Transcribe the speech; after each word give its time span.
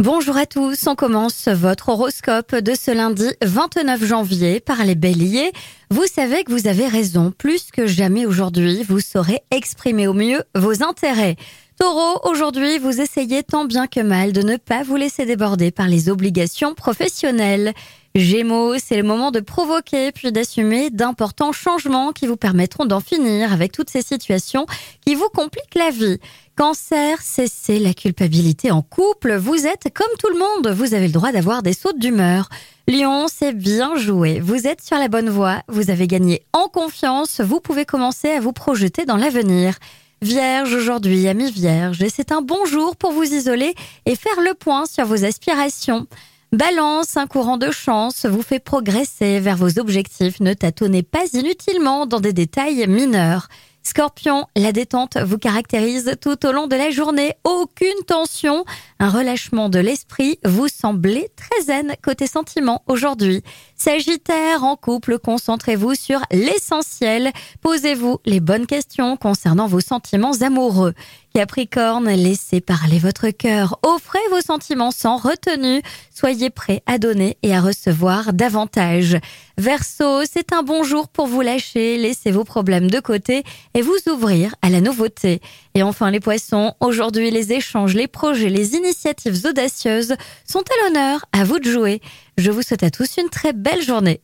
Bonjour 0.00 0.36
à 0.36 0.46
tous, 0.46 0.86
on 0.86 0.94
commence 0.94 1.48
votre 1.48 1.88
horoscope 1.88 2.54
de 2.54 2.74
ce 2.76 2.92
lundi 2.92 3.30
29 3.42 4.04
janvier 4.04 4.60
par 4.60 4.84
les 4.84 4.94
béliers. 4.94 5.50
Vous 5.90 6.06
savez 6.06 6.44
que 6.44 6.52
vous 6.52 6.68
avez 6.68 6.86
raison, 6.86 7.32
plus 7.36 7.72
que 7.72 7.88
jamais 7.88 8.24
aujourd'hui, 8.24 8.84
vous 8.84 9.00
saurez 9.00 9.40
exprimer 9.50 10.06
au 10.06 10.12
mieux 10.12 10.44
vos 10.54 10.84
intérêts. 10.84 11.34
Taureau, 11.80 12.20
aujourd'hui, 12.30 12.78
vous 12.78 13.00
essayez 13.00 13.42
tant 13.42 13.64
bien 13.64 13.88
que 13.88 13.98
mal 13.98 14.32
de 14.32 14.42
ne 14.42 14.56
pas 14.56 14.84
vous 14.84 14.94
laisser 14.94 15.26
déborder 15.26 15.72
par 15.72 15.88
les 15.88 16.08
obligations 16.08 16.74
professionnelles. 16.74 17.72
Gémeaux, 18.14 18.74
c'est 18.78 18.96
le 18.96 19.02
moment 19.02 19.30
de 19.30 19.40
provoquer 19.40 20.12
puis 20.12 20.32
d'assumer 20.32 20.90
d'importants 20.90 21.52
changements 21.52 22.12
qui 22.12 22.26
vous 22.26 22.36
permettront 22.36 22.84
d'en 22.84 23.00
finir 23.00 23.52
avec 23.52 23.72
toutes 23.72 23.90
ces 23.90 24.02
situations 24.02 24.66
qui 25.06 25.14
vous 25.14 25.28
compliquent 25.28 25.76
la 25.76 25.90
vie. 25.90 26.18
Cancer, 26.56 27.22
cessez 27.22 27.78
la 27.78 27.94
culpabilité 27.94 28.72
en 28.72 28.82
couple. 28.82 29.36
Vous 29.36 29.66
êtes 29.66 29.94
comme 29.94 30.16
tout 30.18 30.30
le 30.30 30.38
monde. 30.38 30.74
Vous 30.74 30.94
avez 30.94 31.06
le 31.06 31.12
droit 31.12 31.30
d'avoir 31.30 31.62
des 31.62 31.72
sautes 31.72 31.98
d'humeur. 31.98 32.48
Lion, 32.88 33.26
c'est 33.28 33.52
bien 33.52 33.96
joué. 33.96 34.40
Vous 34.40 34.66
êtes 34.66 34.82
sur 34.82 34.98
la 34.98 35.08
bonne 35.08 35.30
voie. 35.30 35.62
Vous 35.68 35.90
avez 35.90 36.08
gagné 36.08 36.42
en 36.52 36.66
confiance. 36.66 37.40
Vous 37.40 37.60
pouvez 37.60 37.84
commencer 37.84 38.30
à 38.30 38.40
vous 38.40 38.52
projeter 38.52 39.04
dans 39.04 39.16
l'avenir. 39.16 39.78
Vierge 40.20 40.74
aujourd'hui, 40.74 41.28
ami 41.28 41.48
Vierge, 41.52 42.02
et 42.02 42.10
c'est 42.10 42.32
un 42.32 42.42
bon 42.42 42.64
jour 42.64 42.96
pour 42.96 43.12
vous 43.12 43.22
isoler 43.22 43.76
et 44.04 44.16
faire 44.16 44.40
le 44.40 44.54
point 44.54 44.84
sur 44.84 45.06
vos 45.06 45.24
aspirations. 45.24 46.08
Balance, 46.52 47.18
un 47.18 47.26
courant 47.26 47.58
de 47.58 47.70
chance 47.70 48.24
vous 48.24 48.40
fait 48.40 48.58
progresser 48.58 49.38
vers 49.38 49.56
vos 49.56 49.78
objectifs. 49.78 50.40
Ne 50.40 50.54
tâtonnez 50.54 51.02
pas 51.02 51.26
inutilement 51.34 52.06
dans 52.06 52.20
des 52.20 52.32
détails 52.32 52.86
mineurs. 52.88 53.48
Scorpion, 53.82 54.46
la 54.56 54.72
détente 54.72 55.18
vous 55.18 55.38
caractérise 55.38 56.16
tout 56.20 56.46
au 56.46 56.52
long 56.52 56.66
de 56.66 56.76
la 56.76 56.90
journée. 56.90 57.34
Aucune 57.44 58.02
tension, 58.06 58.64
un 58.98 59.10
relâchement 59.10 59.68
de 59.68 59.78
l'esprit. 59.78 60.38
Vous 60.44 60.68
semblez 60.68 61.30
très 61.36 61.64
zen 61.64 61.94
côté 62.02 62.26
sentiment 62.26 62.82
aujourd'hui. 62.86 63.42
Sagittaire, 63.76 64.64
en 64.64 64.76
couple, 64.76 65.18
concentrez-vous 65.18 65.94
sur 65.94 66.20
l'essentiel. 66.30 67.30
Posez-vous 67.60 68.18
les 68.24 68.40
bonnes 68.40 68.66
questions 68.66 69.16
concernant 69.16 69.66
vos 69.66 69.80
sentiments 69.80 70.40
amoureux. 70.40 70.94
Capricorne, 71.38 72.10
laissez 72.10 72.60
parler 72.60 72.98
votre 72.98 73.30
cœur. 73.30 73.78
Offrez 73.84 74.18
vos 74.32 74.40
sentiments 74.40 74.90
sans 74.90 75.16
retenue. 75.18 75.82
Soyez 76.12 76.50
prêt 76.50 76.82
à 76.86 76.98
donner 76.98 77.36
et 77.44 77.54
à 77.54 77.60
recevoir 77.60 78.32
davantage. 78.32 79.16
Verseau, 79.56 80.22
c'est 80.24 80.52
un 80.52 80.64
bon 80.64 80.82
jour 80.82 81.06
pour 81.06 81.28
vous 81.28 81.40
lâcher, 81.40 81.96
laisser 81.96 82.32
vos 82.32 82.42
problèmes 82.42 82.90
de 82.90 82.98
côté 82.98 83.44
et 83.74 83.82
vous 83.82 83.96
ouvrir 84.08 84.56
à 84.62 84.68
la 84.68 84.80
nouveauté. 84.80 85.40
Et 85.76 85.84
enfin 85.84 86.10
les 86.10 86.18
poissons, 86.18 86.74
aujourd'hui 86.80 87.30
les 87.30 87.52
échanges, 87.52 87.94
les 87.94 88.08
projets, 88.08 88.48
les 88.48 88.74
initiatives 88.74 89.46
audacieuses 89.46 90.16
sont 90.44 90.62
à 90.62 90.84
l'honneur. 90.84 91.24
À 91.30 91.44
vous 91.44 91.60
de 91.60 91.70
jouer. 91.70 92.00
Je 92.36 92.50
vous 92.50 92.62
souhaite 92.62 92.82
à 92.82 92.90
tous 92.90 93.16
une 93.16 93.28
très 93.28 93.52
belle 93.52 93.82
journée. 93.82 94.16